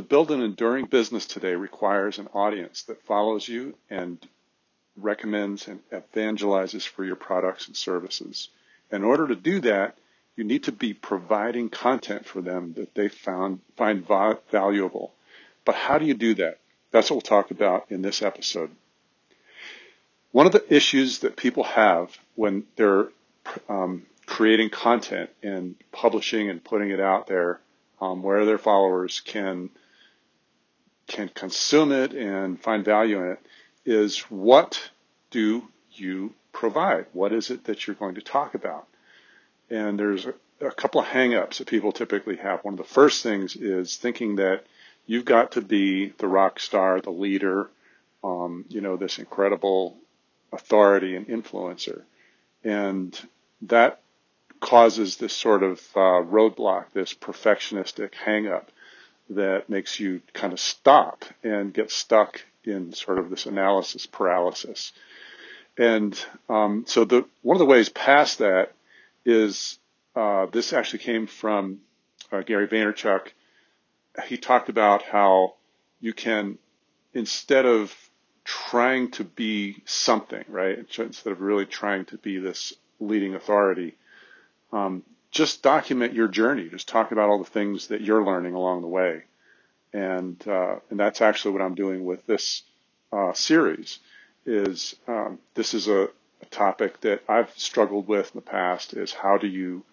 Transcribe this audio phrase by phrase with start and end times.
[0.00, 4.26] to build an enduring business today requires an audience that follows you and
[4.96, 8.48] recommends and evangelizes for your products and services.
[8.90, 9.98] In order to do that,
[10.36, 15.12] you need to be providing content for them that they found, find valuable.
[15.66, 16.60] But how do you do that?
[16.92, 18.70] That's what we'll talk about in this episode.
[20.32, 23.08] One of the issues that people have when they're
[23.68, 27.60] um, creating content and publishing and putting it out there
[28.00, 29.68] um, where their followers can
[31.10, 33.40] can consume it and find value in it
[33.84, 34.90] is what
[35.30, 37.06] do you provide?
[37.12, 38.86] What is it that you're going to talk about?
[39.68, 42.64] And there's a, a couple of hangups that people typically have.
[42.64, 44.64] One of the first things is thinking that
[45.06, 47.68] you've got to be the rock star, the leader,
[48.22, 49.96] um, you know, this incredible
[50.52, 52.02] authority and influencer.
[52.62, 53.18] And
[53.62, 54.00] that
[54.60, 58.66] causes this sort of uh, roadblock, this perfectionistic hangup
[59.30, 64.92] that makes you kind of stop and get stuck in sort of this analysis paralysis.
[65.78, 68.72] And um, so the one of the ways past that
[69.24, 69.78] is
[70.14, 71.78] uh, this actually came from
[72.32, 73.28] uh, Gary Vaynerchuk.
[74.26, 75.54] He talked about how
[76.00, 76.58] you can
[77.14, 77.94] instead of
[78.44, 80.78] trying to be something, right?
[80.98, 83.96] Instead of really trying to be this leading authority,
[84.72, 86.68] um, just document your journey.
[86.68, 89.24] Just talk about all the things that you're learning along the way,
[89.92, 92.62] and uh, and that's actually what I'm doing with this
[93.12, 93.98] uh, series.
[94.46, 96.08] Is um, this is a,
[96.42, 98.94] a topic that I've struggled with in the past?
[98.94, 99.84] Is how do you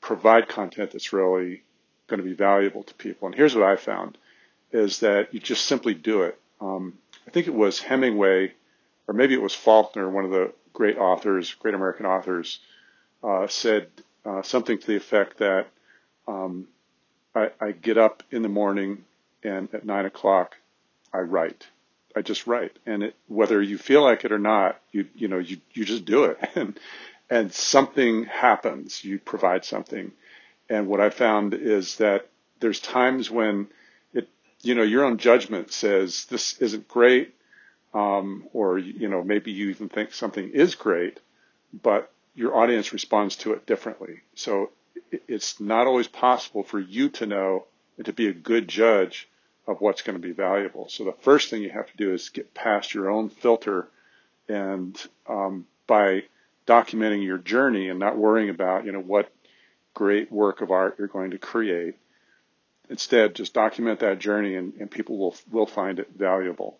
[0.00, 1.62] provide content that's really
[2.06, 3.26] going to be valuable to people?
[3.26, 4.16] And here's what I found:
[4.70, 6.38] is that you just simply do it.
[6.60, 8.52] Um, I think it was Hemingway,
[9.06, 12.60] or maybe it was Faulkner, one of the great authors, great American authors
[13.22, 13.88] uh, said
[14.24, 15.68] uh, something to the effect that
[16.28, 16.68] um,
[17.34, 19.04] I, I, get up in the morning
[19.42, 20.56] and at nine o'clock
[21.12, 21.66] I write.
[22.14, 25.38] I just write, and it, whether you feel like it or not, you you know
[25.38, 26.78] you you just do it, and
[27.30, 29.02] and something happens.
[29.02, 30.12] You provide something,
[30.68, 32.28] and what I found is that
[32.60, 33.68] there's times when
[34.12, 34.28] it
[34.60, 37.34] you know your own judgment says this isn't great,
[37.94, 41.18] um, or you know maybe you even think something is great,
[41.72, 44.20] but your audience responds to it differently.
[44.34, 44.70] So
[45.28, 47.66] it's not always possible for you to know
[47.96, 49.28] and to be a good judge
[49.66, 50.88] of what's going to be valuable.
[50.88, 53.88] So the first thing you have to do is get past your own filter
[54.48, 56.24] and um, by
[56.66, 59.30] documenting your journey and not worrying about, you know, what
[59.94, 61.96] great work of art you're going to create.
[62.88, 66.78] Instead, just document that journey and, and people will, will find it valuable.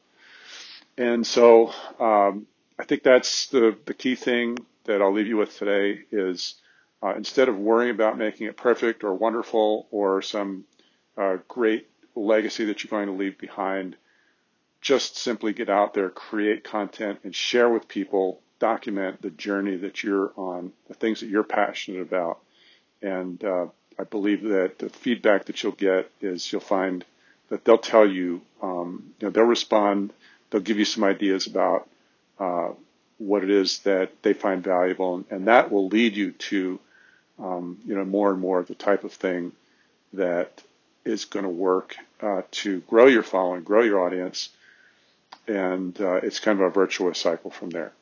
[0.99, 2.47] And so, um,
[2.79, 6.55] I think that's the, the key thing that I'll leave you with today is
[7.03, 10.65] uh, instead of worrying about making it perfect or wonderful or some
[11.17, 13.97] uh, great legacy that you're going to leave behind,
[14.81, 20.03] just simply get out there, create content, and share with people, document the journey that
[20.03, 22.39] you're on, the things that you're passionate about.
[23.01, 23.67] And uh,
[23.99, 27.05] I believe that the feedback that you'll get is you'll find
[27.49, 30.13] that they'll tell you, um, you know, they'll respond,
[30.51, 31.89] they'll give you some ideas about
[32.39, 32.71] uh,
[33.27, 36.81] what it is that they find valuable, and that will lead you to,
[37.39, 39.53] um, you know, more and more of the type of thing
[40.13, 40.63] that
[41.05, 44.51] is going to work uh, to grow your following, grow your audience,
[45.47, 47.93] and uh, it's kind of a virtuous cycle from there.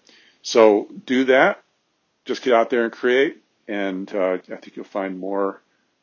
[0.43, 1.63] So do that.
[2.25, 5.61] Just get out there and create, and uh, I think you'll find more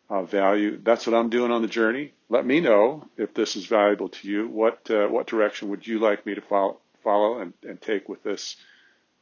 [0.09, 0.79] uh, value.
[0.81, 2.13] That's what I'm doing on the journey.
[2.29, 4.47] Let me know if this is valuable to you.
[4.47, 8.23] What uh, what direction would you like me to follow, follow and, and take with
[8.23, 8.57] this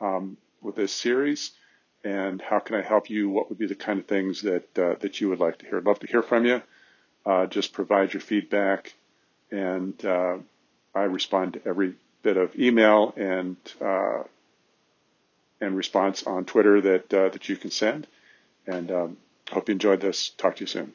[0.01, 1.51] um, with this series?
[2.03, 3.29] And how can I help you?
[3.29, 5.77] What would be the kind of things that uh, that you would like to hear?
[5.77, 6.61] I'd love to hear from you.
[7.25, 8.93] Uh, just provide your feedback,
[9.49, 10.37] and uh,
[10.93, 14.23] I respond to every bit of email and uh,
[15.59, 18.05] and response on Twitter that uh, that you can send.
[18.67, 19.17] And um,
[19.51, 20.29] hope you enjoyed this.
[20.29, 20.93] Talk to you soon.